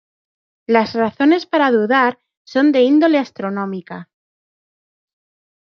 Las 0.65 0.95
razones 0.95 1.45
para 1.45 1.69
dudar 1.69 2.17
son 2.43 2.71
de 2.71 2.81
índole 2.81 3.19
astronómica. 3.19 4.09